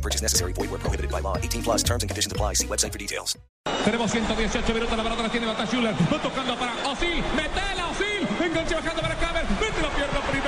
[0.00, 0.52] Purchase necessary.
[0.54, 1.36] Void where prohibited by law.
[1.36, 2.54] 18 plus terms and conditions apply.
[2.54, 3.36] See website for details.
[3.84, 8.26] Tenemos 118 minutos, la pelota la tiene Bata Schuller, va tocando para Özil, metela Özil,
[8.44, 10.39] enganche bajando para Caber, mete la pierna primero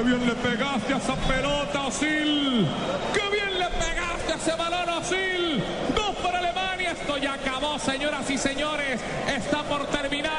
[0.00, 2.66] Qué bien le pegaste a esa pelota, Osil.
[3.12, 5.62] Qué bien le pegaste a ese balón, Osil.
[5.94, 6.92] Dos para Alemania.
[6.92, 8.98] Esto ya acabó, señoras y señores.
[9.28, 10.29] Está por terminar.